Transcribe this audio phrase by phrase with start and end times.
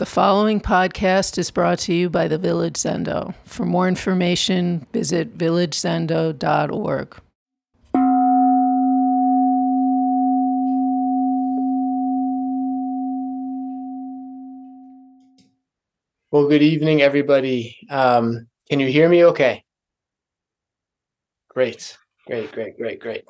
[0.00, 3.34] The following podcast is brought to you by the Village Zendo.
[3.44, 7.16] For more information, visit villagezendo.org.
[16.30, 17.76] Well, good evening, everybody.
[17.90, 19.62] Um, can you hear me okay?
[21.50, 23.24] Great, great, great, great, great.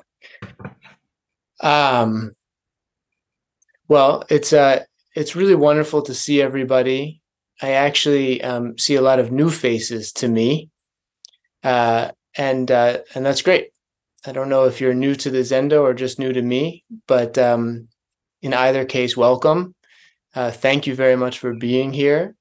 [1.59, 2.31] Um,
[3.89, 4.85] well, it's uh,
[5.15, 7.21] it's really wonderful to see everybody.
[7.61, 10.69] I actually um, see a lot of new faces to me,
[11.63, 13.69] uh, and uh, and that's great.
[14.25, 17.37] I don't know if you're new to the Zendo or just new to me, but
[17.37, 17.87] um,
[18.41, 19.75] in either case, welcome.
[20.33, 22.35] Uh, thank you very much for being here.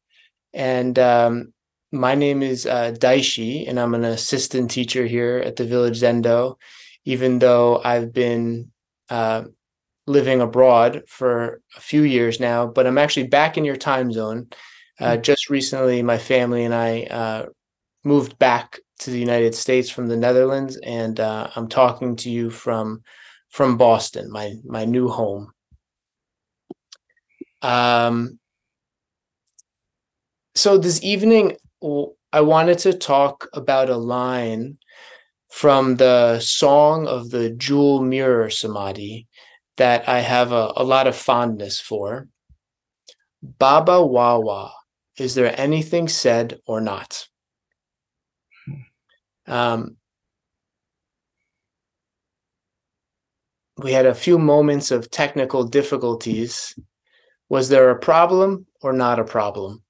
[0.52, 1.52] And um,
[1.92, 6.56] my name is uh, Daishi, and I'm an assistant teacher here at the Village Zendo,
[7.04, 8.70] even though I've been
[9.08, 9.44] uh,
[10.10, 14.48] living abroad for a few years now, but I'm actually back in your time zone.
[14.98, 15.22] Uh, mm-hmm.
[15.22, 17.46] just recently, my family and I uh,
[18.04, 22.50] moved back to the United States from the Netherlands, and uh, I'm talking to you
[22.50, 23.02] from
[23.48, 25.52] from Boston, my my new home.
[27.62, 28.38] Um,
[30.54, 31.56] so this evening,
[32.32, 34.78] I wanted to talk about a line
[35.50, 39.26] from the Song of the Jewel Mirror Samadhi
[39.80, 42.28] that I have a, a lot of fondness for.
[43.42, 44.74] Baba Wawa,
[45.16, 47.26] is there anything said or not?
[49.46, 49.96] Um,
[53.78, 56.78] we had a few moments of technical difficulties.
[57.48, 59.82] Was there a problem or not a problem?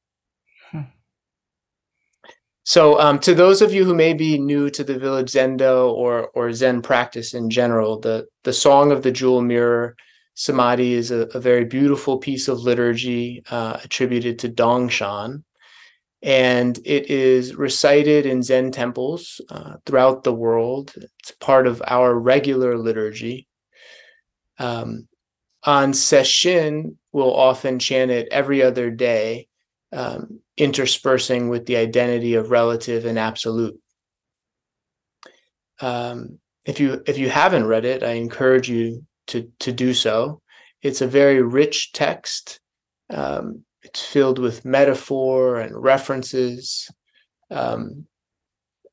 [2.70, 6.28] So, um, to those of you who may be new to the Village Zendo or
[6.36, 9.96] or Zen practice in general, the the Song of the Jewel Mirror
[10.34, 15.42] Samadhi is a, a very beautiful piece of liturgy uh, attributed to Dongshan,
[16.22, 20.94] and it is recited in Zen temples uh, throughout the world.
[21.18, 23.48] It's part of our regular liturgy.
[24.60, 25.08] Um,
[25.64, 29.48] on Sesshin, we'll often chant it every other day.
[29.92, 33.80] Um, interspersing with the identity of relative and absolute.
[35.80, 40.42] Um, if you if you haven't read it, I encourage you to to do so.
[40.82, 42.60] It's a very rich text.
[43.08, 46.90] Um, it's filled with metaphor and references,
[47.50, 48.06] um,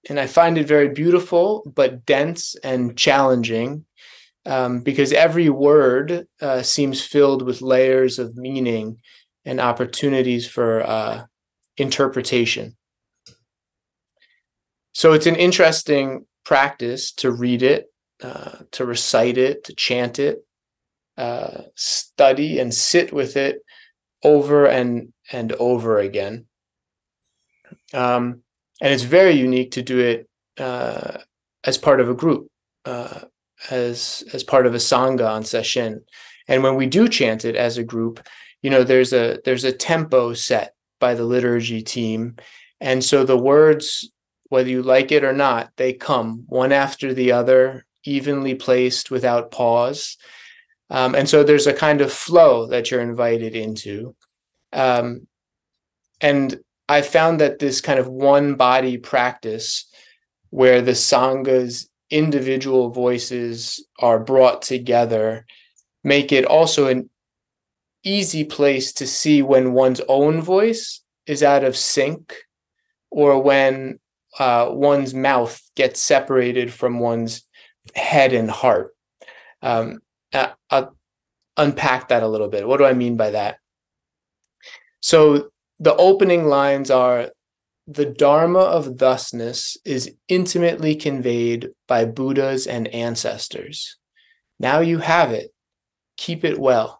[0.09, 3.83] and I find it very beautiful, but dense and challenging,
[4.45, 9.01] um, because every word uh, seems filled with layers of meaning
[9.43, 11.25] and opportunities for uh,
[11.77, 12.75] interpretation.
[14.93, 17.85] So it's an interesting practice to read it,
[18.23, 20.39] uh, to recite it, to chant it,
[21.17, 23.59] uh, study and sit with it
[24.23, 26.45] over and and over again.
[27.93, 28.41] Um,
[28.81, 30.29] and it's very unique to do it
[30.59, 31.19] uh,
[31.63, 32.47] as part of a group,
[32.85, 33.21] uh,
[33.69, 36.01] as as part of a sangha on sesshin.
[36.47, 38.25] And when we do chant it as a group,
[38.61, 42.35] you know, there's a there's a tempo set by the liturgy team.
[42.79, 44.11] And so the words,
[44.49, 49.51] whether you like it or not, they come one after the other, evenly placed without
[49.51, 50.17] pause.
[50.89, 54.15] Um, and so there's a kind of flow that you're invited into.
[54.71, 55.27] Um,
[56.21, 59.89] and I found that this kind of one body practice
[60.49, 65.45] where the Sangha's individual voices are brought together
[66.03, 67.09] make it also an
[68.07, 72.35] easy place to see when one's own voice is out of sync
[73.11, 73.99] or when
[74.39, 77.43] uh, one's mouth gets separated from one's
[77.95, 78.95] head and heart.
[79.61, 79.99] Um,
[80.33, 80.95] uh, I'll
[81.57, 82.67] unpack that a little bit.
[82.67, 83.57] What do I mean by that?
[84.99, 87.31] So the opening lines are
[87.87, 93.97] the Dharma of thusness is intimately conveyed by Buddhas and ancestors.
[94.59, 95.51] Now you have it.
[96.17, 96.96] Keep it well.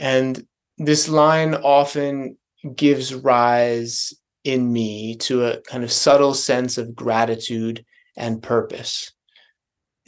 [0.00, 0.46] And
[0.78, 2.38] this line often
[2.74, 4.14] gives rise
[4.44, 7.84] in me to a kind of subtle sense of gratitude
[8.16, 9.12] and purpose.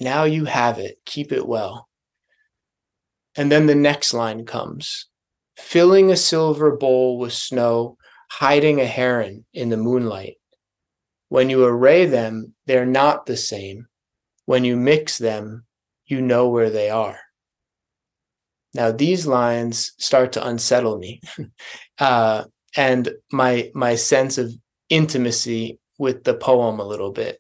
[0.01, 1.89] Now you have it, keep it well.
[3.37, 5.07] And then the next line comes
[5.59, 7.99] filling a silver bowl with snow,
[8.31, 10.37] hiding a heron in the moonlight.
[11.29, 13.87] When you array them, they're not the same.
[14.47, 15.67] When you mix them,
[16.07, 17.19] you know where they are.
[18.75, 21.21] Now these lines start to unsettle me,
[21.99, 22.45] uh,
[22.77, 24.53] and my my sense of
[24.89, 27.39] intimacy with the poem a little bit.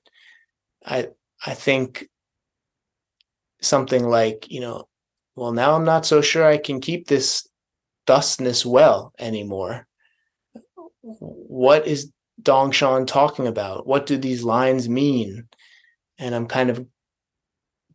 [0.84, 1.08] I
[1.44, 2.08] I think
[3.60, 4.88] something like you know,
[5.34, 7.48] well now I'm not so sure I can keep this
[8.06, 9.86] thusness well anymore.
[11.00, 12.12] What is
[12.42, 13.86] Dongshan talking about?
[13.86, 15.48] What do these lines mean?
[16.18, 16.86] And I'm kind of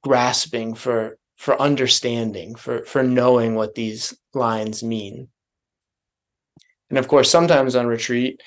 [0.02, 5.30] grasping for for understanding, for for knowing what these lines mean.
[6.90, 8.42] And of course, sometimes on retreat,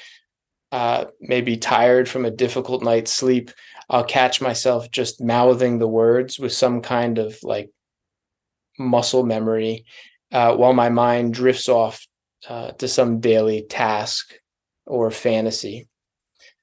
[0.72, 3.50] uh, maybe tired from a difficult night's sleep,
[3.88, 7.70] I'll catch myself just mouthing the words with some kind of like
[8.78, 9.84] muscle memory
[10.32, 12.06] uh, while my mind drifts off
[12.48, 14.32] uh, to some daily task
[14.86, 15.88] or fantasy.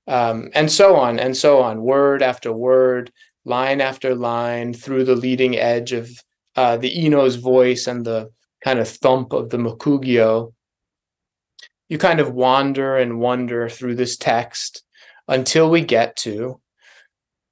[0.07, 3.11] Um, and so on and so on, word after word,
[3.47, 6.09] line after line, through the leading edge of
[6.55, 8.29] uh, the Ino's voice and the
[8.63, 10.53] kind of thump of the Mokugyo.
[11.87, 14.83] You kind of wander and wonder through this text
[15.27, 16.59] until we get to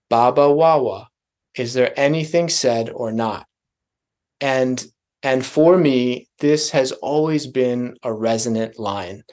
[0.10, 1.08] Baba Wawa.
[1.56, 3.48] Is there anything said or not?
[4.42, 4.86] And
[5.24, 9.24] and for me, this has always been a resonant line.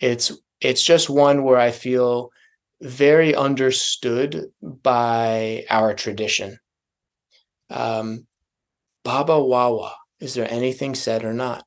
[0.00, 2.30] It's it's just one where I feel
[2.80, 6.58] very understood by our tradition.
[7.70, 8.26] Um,
[9.04, 11.64] Baba Wawa, is there anything said or not?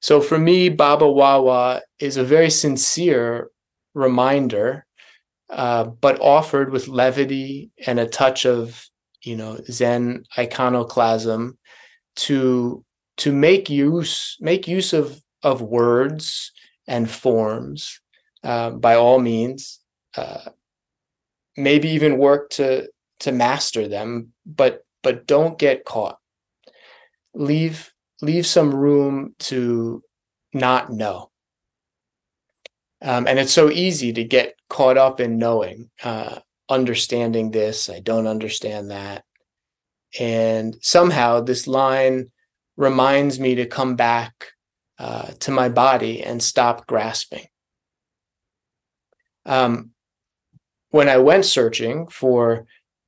[0.00, 3.50] So for me, Baba Wawa is a very sincere
[3.94, 4.86] reminder,
[5.50, 8.84] uh, but offered with levity and a touch of,
[9.22, 11.58] you know, Zen iconoclasm
[12.16, 12.84] to
[13.18, 16.52] to make use make use of of words
[16.86, 18.00] and forms
[18.42, 19.80] uh, by all means.
[20.16, 20.50] Uh,
[21.56, 22.88] maybe even work to
[23.20, 26.18] to master them, but but don't get caught.
[27.34, 27.92] Leave
[28.22, 30.02] leave some room to
[30.52, 31.30] not know.
[33.00, 37.88] Um, and it's so easy to get caught up in knowing, uh, understanding this.
[37.88, 39.24] I don't understand that.
[40.18, 42.32] And somehow this line
[42.76, 44.32] reminds me to come back
[44.98, 47.46] uh, to my body and stop grasping.
[49.48, 49.90] Um,
[50.90, 52.66] when I went searching for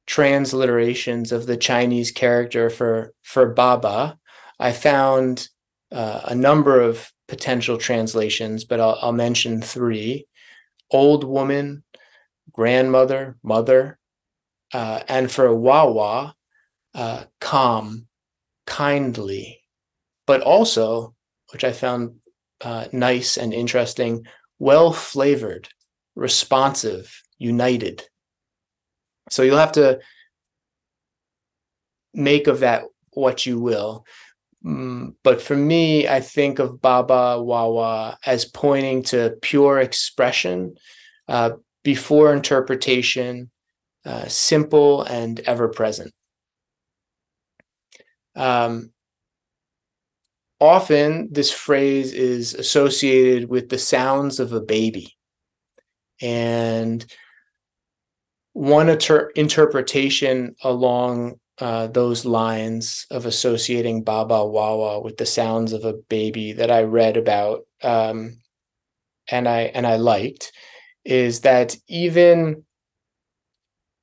[0.09, 4.19] transliterations of the Chinese character for for Baba,
[4.59, 5.49] I found
[5.93, 10.27] uh, a number of potential translations, but I'll, I'll mention three:
[10.91, 11.85] old woman,
[12.53, 13.99] grandmother, mother,
[14.75, 16.35] uh, and for Wawa,
[16.95, 18.09] uh, calm,
[18.67, 19.61] kindly,
[20.27, 21.15] but also,
[21.53, 22.17] which I found
[22.63, 24.27] uh, nice and interesting,
[24.59, 25.69] well flavored,
[26.21, 28.05] responsive, united.
[29.31, 30.01] So you'll have to
[32.13, 32.83] make of that
[33.13, 34.05] what you will.
[34.63, 40.75] Mm, but for me, I think of Baba Wawa as pointing to pure expression
[41.27, 41.53] uh,
[41.83, 43.51] before interpretation,
[44.05, 46.13] uh, simple and ever present.
[48.37, 48.93] Um,
[50.61, 55.17] often, this phrase is associated with the sounds of a baby.
[56.21, 57.05] And
[58.53, 65.85] one inter- interpretation along uh, those lines of associating Baba Wawa with the sounds of
[65.85, 68.39] a baby that I read about um,
[69.31, 70.53] and I and I liked
[71.05, 72.65] is that even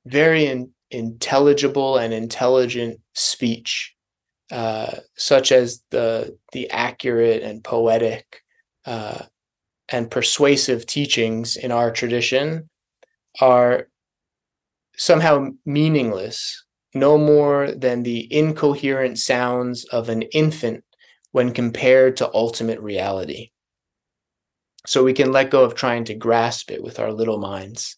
[0.06, 3.94] very in, intelligible and intelligent speech,
[4.50, 8.42] uh, such as the the accurate and poetic
[8.86, 9.24] uh,
[9.90, 12.68] and persuasive teachings in our tradition
[13.40, 13.88] are
[14.96, 16.64] somehow meaningless,
[16.94, 20.84] no more than the incoherent sounds of an infant
[21.32, 23.50] when compared to ultimate reality.
[24.86, 27.96] So we can let go of trying to grasp it with our little minds.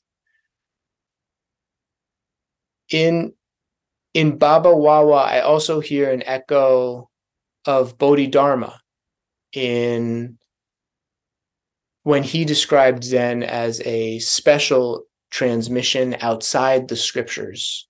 [2.91, 3.33] In
[4.13, 7.09] in Baba Wawa, I also hear an echo
[7.65, 8.81] of Bodhidharma
[9.53, 10.37] in
[12.03, 17.89] when he described Zen as a special transmission outside the scriptures,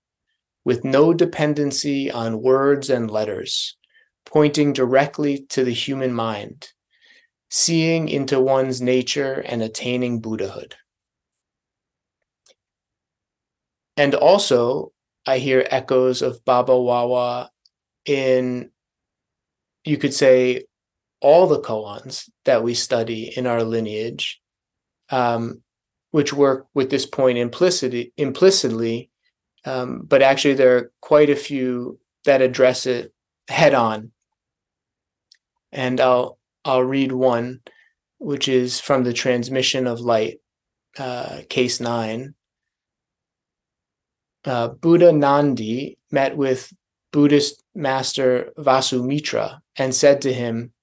[0.63, 3.77] with no dependency on words and letters,
[4.25, 6.69] pointing directly to the human mind,
[7.49, 10.75] seeing into one's nature and attaining Buddhahood.
[13.97, 14.91] And also,
[15.25, 17.49] I hear echoes of Baba Wawa
[18.05, 18.71] in,
[19.83, 20.65] you could say,
[21.21, 24.41] all the koans that we study in our lineage,
[25.09, 25.61] um,
[26.11, 29.11] which work with this point implicitly, implicitly
[29.65, 33.13] um, but actually there are quite a few that address it
[33.47, 34.11] head on.
[35.71, 37.61] And I'll I'll read one,
[38.19, 40.39] which is from the transmission of light,
[40.97, 42.35] uh, case nine.
[44.43, 46.73] Uh, Buddha Nandi met with
[47.11, 50.73] Buddhist master Vasumitra and said to him,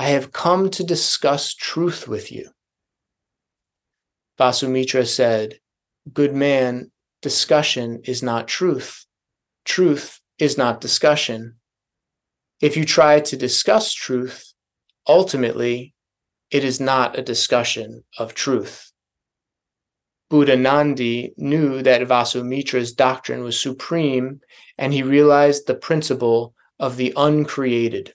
[0.00, 2.50] I have come to discuss truth with you.
[4.38, 5.58] Vasumitra said,
[6.12, 9.04] Good man, discussion is not truth.
[9.64, 11.56] Truth is not discussion.
[12.60, 14.52] If you try to discuss truth,
[15.08, 15.94] ultimately,
[16.52, 18.92] it is not a discussion of truth.
[20.30, 24.40] Buddha Nandi knew that Vasumitra's doctrine was supreme,
[24.78, 28.14] and he realized the principle of the uncreated.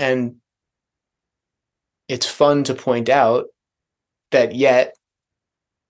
[0.00, 0.36] And
[2.08, 3.48] it's fun to point out
[4.30, 4.94] that yet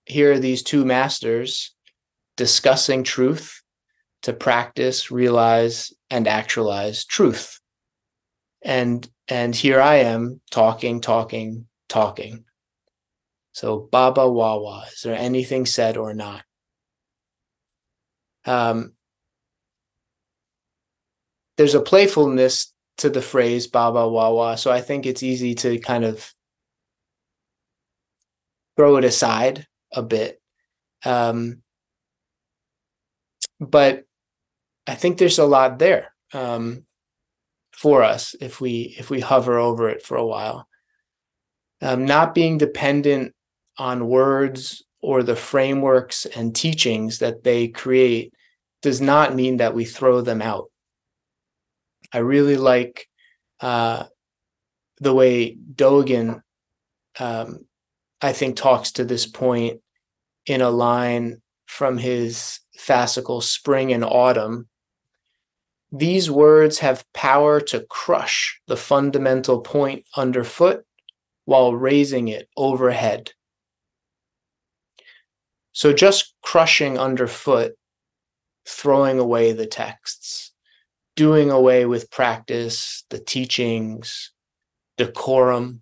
[0.05, 1.73] here are these two masters
[2.35, 3.61] discussing truth
[4.23, 7.59] to practice, realize, and actualize truth.
[8.61, 12.43] And and here I am talking, talking, talking.
[13.53, 16.43] So Baba Wawa, is there anything said or not?
[18.43, 18.93] Um,
[21.55, 26.03] there's a playfulness to the phrase Baba Wawa, so I think it's easy to kind
[26.03, 26.33] of
[28.75, 30.41] throw it aside a bit.
[31.03, 31.61] Um,
[33.59, 34.05] but
[34.87, 36.85] I think there's a lot there um,
[37.71, 40.67] for us if we if we hover over it for a while.
[41.81, 43.33] Um, not being dependent
[43.77, 48.33] on words or the frameworks and teachings that they create
[48.81, 50.70] does not mean that we throw them out.
[52.13, 53.07] I really like
[53.59, 54.05] uh,
[54.99, 56.41] the way Dogen,
[57.19, 57.65] um,
[58.21, 59.81] I think, talks to this point
[60.45, 64.67] in a line from his fascicle Spring and Autumn.
[65.91, 70.85] These words have power to crush the fundamental point underfoot
[71.45, 73.31] while raising it overhead.
[75.73, 77.73] So just crushing underfoot,
[78.65, 80.50] throwing away the texts,
[81.15, 84.31] doing away with practice, the teachings,
[84.97, 85.81] decorum,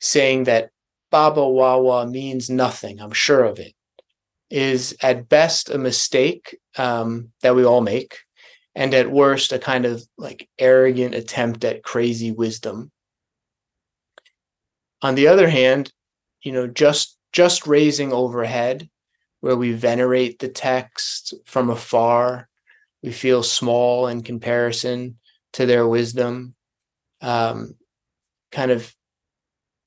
[0.00, 0.70] saying that
[1.10, 3.74] Baba Wawa means nothing, I'm sure of it,
[4.50, 8.18] is at best a mistake um, that we all make,
[8.74, 12.90] and at worst a kind of like arrogant attempt at crazy wisdom.
[15.02, 15.92] On the other hand,
[16.42, 18.88] you know, just just raising overhead
[19.40, 22.48] where we venerate the text from afar.
[23.04, 25.18] We feel small in comparison
[25.52, 26.54] to their wisdom.
[27.20, 27.74] Um,
[28.50, 28.94] kind of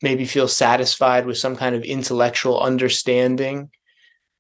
[0.03, 3.71] maybe feel satisfied with some kind of intellectual understanding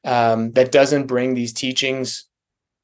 [0.05, 2.25] um, that doesn't bring these teachings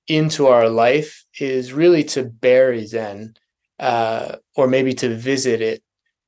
[0.07, 3.35] into our life is really to bury Zen
[3.79, 5.83] uh, or maybe to visit it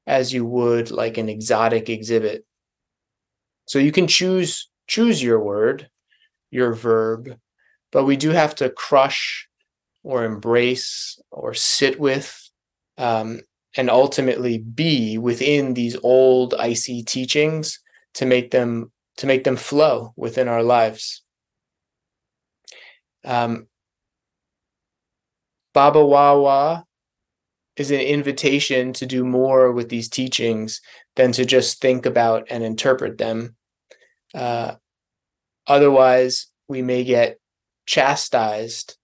[0.05, 2.45] as you would like an exotic exhibit.
[3.65, 5.89] So you can choose choose your word
[6.51, 7.36] your verb,
[7.91, 9.50] but we do have to crush
[10.05, 12.50] or embrace or sit with
[12.97, 13.39] um,
[13.75, 17.79] and ultimately be within these old icy teachings
[18.13, 21.24] to make them to make them flow within our lives.
[23.24, 23.67] Um,
[25.74, 26.85] Baba Wawa
[27.75, 30.81] is an invitation to do more with these teachings
[31.15, 33.55] than to just think about and interpret them.
[34.33, 34.75] Uh,
[35.67, 37.39] Otherwise, we may get
[37.85, 38.97] chastised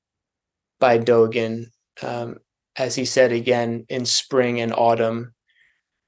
[0.82, 1.68] by Dogen,
[2.02, 2.40] um,
[2.76, 5.34] as he said again in spring and autumn.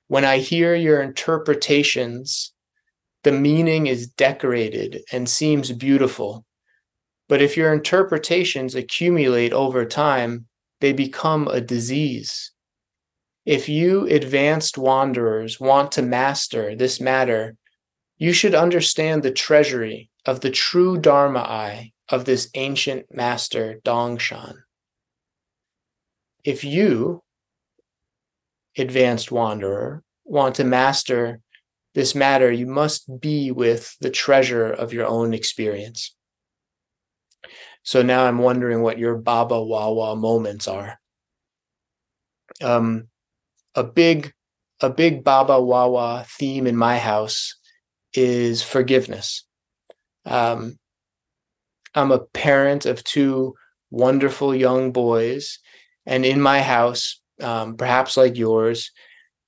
[0.09, 2.51] When I hear your interpretations,
[3.23, 6.45] the meaning is decorated and seems beautiful.
[7.29, 10.47] But if your interpretations accumulate over time,
[10.81, 12.51] they become a disease.
[13.45, 17.55] If you advanced wanderers want to master this matter,
[18.17, 24.55] you should understand the treasury of the true Dharma eye of this ancient master Dongshan.
[26.43, 27.23] If you,
[28.77, 31.39] advanced wanderer, want to master
[31.93, 36.15] this matter, you must be with the treasure of your own experience.
[37.83, 40.99] So now I'm wondering what your Baba Wawa moments are.
[42.61, 43.09] Um,
[43.75, 44.33] a big,
[44.81, 47.55] a big Baba Wawa theme in my house
[48.13, 49.45] is forgiveness.
[50.25, 50.79] Um,
[51.95, 53.55] I'm a parent of two
[53.91, 55.59] wonderful young boys,
[56.05, 58.91] and in my house, um, perhaps like yours,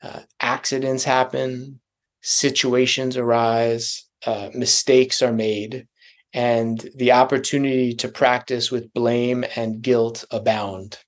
[0.02, 1.80] uh, accidents happen,
[2.22, 5.88] situations arise, uh, mistakes are made,
[6.34, 11.00] and the opportunity to practice with blame and guilt abound.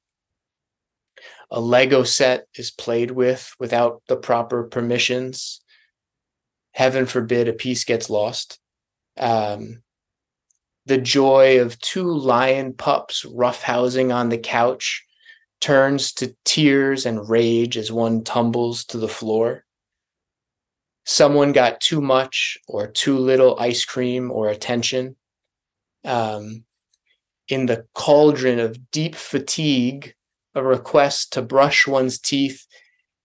[1.52, 5.62] A Lego set is played with without the proper permissions.
[6.72, 8.60] Heaven forbid a piece gets lost
[9.18, 9.82] um,
[10.88, 15.06] the joy of two lion pups roughhousing on the couch
[15.60, 19.66] turns to tears and rage as one tumbles to the floor.
[21.06, 25.18] Someone got too much or too little ice cream or attention.
[26.06, 26.64] Um,
[27.50, 30.14] in the cauldron of deep fatigue,
[30.56, 32.66] a request to brush one's teeth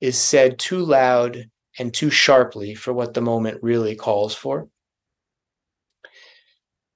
[0.00, 4.68] is said too loud and too sharply for what the moment really calls for.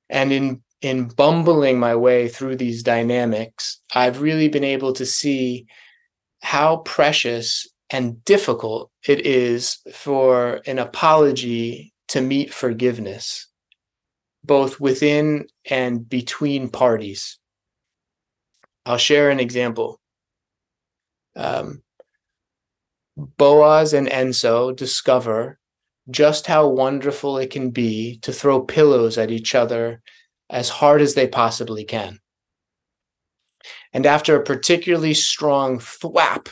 [0.08, 5.66] And in in bumbling my way through these dynamics, I've really been able to see
[6.42, 13.48] how precious and difficult it is for an apology to meet forgiveness,
[14.44, 17.38] both within and between parties.
[18.84, 20.00] I'll share an example.
[21.34, 21.82] Um,
[23.16, 25.58] Boaz and Enso discover
[26.10, 30.00] just how wonderful it can be to throw pillows at each other
[30.48, 32.20] as hard as they possibly can.
[33.92, 36.48] And after a particularly strong thwap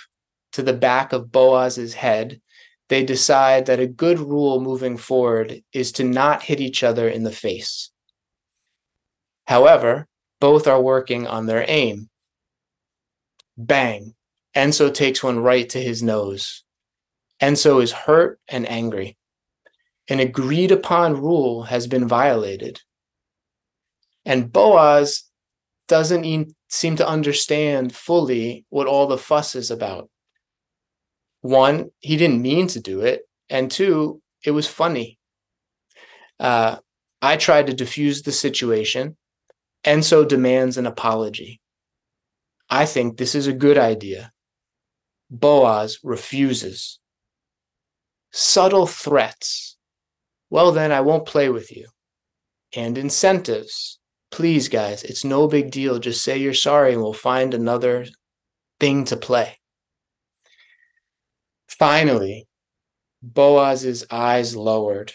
[0.53, 2.41] to the back of Boaz's head,
[2.89, 7.23] they decide that a good rule moving forward is to not hit each other in
[7.23, 7.91] the face.
[9.47, 10.07] However,
[10.41, 12.09] both are working on their aim.
[13.57, 14.15] Bang!
[14.55, 16.65] Enso takes one right to his nose.
[17.41, 19.17] Enso is hurt and angry.
[20.09, 22.81] An agreed upon rule has been violated.
[24.25, 25.25] And Boaz
[25.89, 30.11] doesn't even seem to understand fully what all the fuss is about.
[31.41, 33.23] One, he didn't mean to do it.
[33.51, 35.19] And two, it was funny.
[36.41, 36.77] Uh,
[37.21, 39.17] I tried to diffuse the situation,
[39.85, 41.61] Enso demands an apology.
[42.71, 44.33] I think this is a good idea.
[45.31, 46.99] Boaz refuses.
[48.33, 49.74] Subtle threats.
[50.55, 51.89] Well, then I won't play with you.
[52.77, 53.99] And incentives.
[54.31, 55.99] Please, guys, it's no big deal.
[55.99, 58.07] Just say you're sorry and we'll find another
[58.79, 59.59] thing to play.
[61.67, 62.47] Finally,
[63.21, 65.15] Boaz's eyes lowered.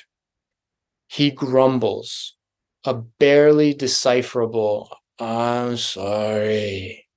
[1.08, 2.36] He grumbles,
[2.84, 7.08] a barely decipherable, I'm sorry.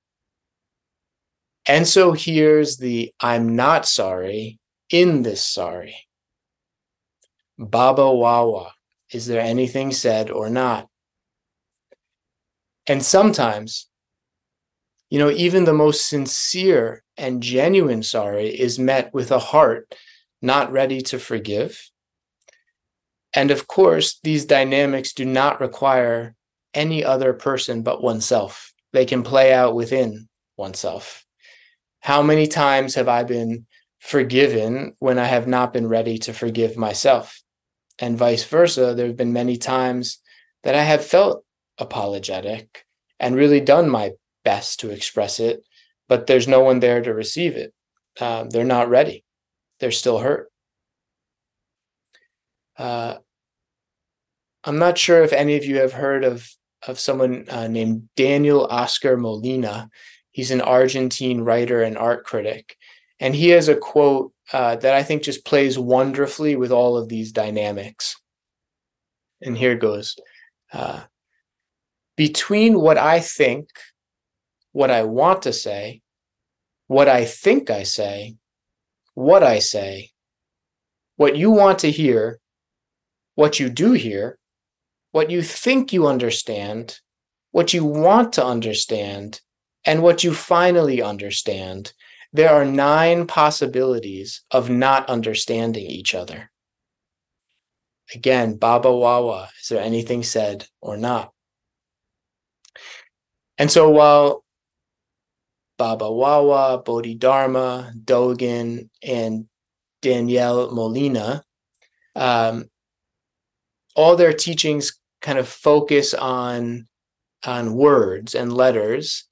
[1.67, 4.59] Enso hears the I'm not sorry
[4.89, 6.07] in this sorry.
[7.57, 8.73] Baba Wawa,
[9.11, 10.87] is there anything said or not?
[12.87, 13.87] And sometimes,
[15.09, 19.93] you know, even the most sincere and genuine sorry is met with a heart
[20.41, 21.89] not ready to forgive.
[23.33, 26.35] And of course, these dynamics do not require
[26.73, 28.73] any other person but oneself.
[28.91, 31.25] They can play out within oneself.
[31.99, 33.65] How many times have I been
[34.03, 37.41] forgiven when I have not been ready to forgive myself?
[37.99, 40.19] And vice versa, there have been many times
[40.63, 41.45] that I have felt
[41.77, 42.85] apologetic
[43.19, 44.11] and really done my
[44.43, 45.63] best to express it,
[46.09, 47.73] but there's no one there to receive it.
[48.19, 49.23] Um, they're not ready.
[49.79, 50.51] They're still hurt.
[52.77, 53.15] Uh,
[54.63, 56.49] I'm not sure if any of you have heard of
[56.85, 59.89] of someone uh, named Daniel Oscar Molina.
[60.31, 62.75] He's an Argentine writer and art critic,
[63.23, 67.07] and he has a quote uh, that I think just plays wonderfully with all of
[67.07, 68.17] these dynamics.
[69.41, 70.17] And here goes.
[70.73, 71.03] Uh,
[72.17, 73.69] between what I think,
[74.73, 76.01] what I want to say,
[76.87, 78.35] what I think I say,
[79.13, 80.11] what I say,
[81.15, 82.41] what you want to hear,
[83.35, 84.37] what you do hear,
[85.11, 86.99] what you think you understand,
[87.51, 89.39] what you want to understand,
[89.85, 91.93] and what you finally understand,
[92.33, 96.51] there are nine possibilities of not understanding each other.
[98.13, 101.31] Again, Baba Wawa, is there anything said or not?
[103.57, 104.43] And so while
[105.77, 109.45] Baba Wawa, Bodhidharma, Dogen, and
[110.01, 111.43] Daniel Molina,
[112.15, 112.65] um,
[113.95, 116.87] all their teachings kind of focus on
[117.45, 119.25] on words and letters.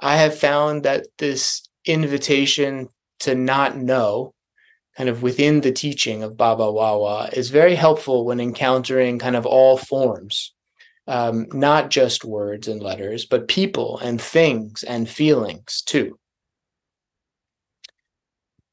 [0.00, 2.88] I have found that this invitation
[3.20, 4.34] to not know,
[4.96, 9.46] kind of within the teaching of Baba Wawa, is very helpful when encountering kind of
[9.46, 10.52] all forms
[11.08, 16.18] um, not just words and letters, but people and things and feelings too.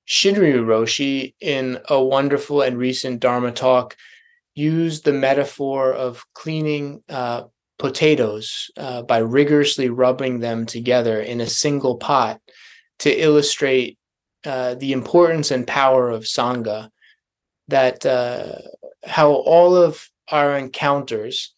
[0.07, 3.95] Shinryu Roshi, in a wonderful and recent Dharma talk,
[4.53, 7.43] used the metaphor of cleaning uh,
[7.79, 12.39] potatoes uh, by rigorously rubbing them together in a single pot
[12.99, 13.97] to illustrate
[14.45, 16.89] uh, the importance and power of Sangha,
[17.67, 18.59] that uh,
[19.05, 21.53] how all of our encounters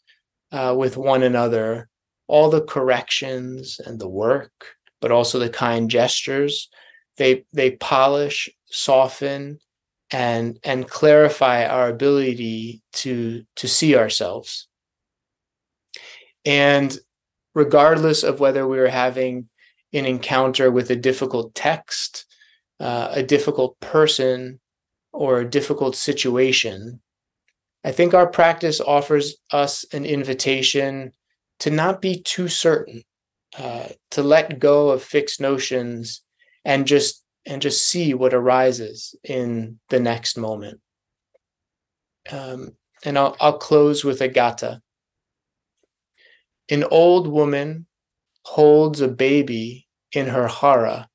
[0.51, 1.89] uh, with one another,
[2.27, 6.69] all the corrections and the work but also the kind gestures.
[7.17, 9.59] They they polish, soften,
[10.11, 14.67] and and clarify our ability to to see ourselves.
[16.45, 16.97] And
[17.53, 19.49] regardless of whether we are having
[19.97, 22.25] an encounter with a difficult text,
[22.79, 24.59] uh, a difficult person,
[25.11, 27.01] or a difficult situation,
[27.83, 31.13] I think our practice offers us an invitation
[31.59, 33.03] to not be too certain,
[33.57, 36.21] uh, to let go of fixed notions
[36.65, 40.81] and just and just see what arises in the next moment.
[42.29, 42.73] Um,
[43.05, 44.81] and I'll, I'll close with a gatha.
[46.69, 47.85] An old woman
[48.43, 51.09] holds a baby in her hara,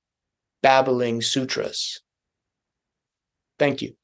[0.62, 2.00] babbling sutras.
[3.58, 3.96] Thank you.